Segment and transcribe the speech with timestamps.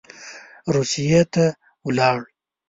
[0.73, 1.45] روسیې ته
[1.85, 2.19] ولاړ.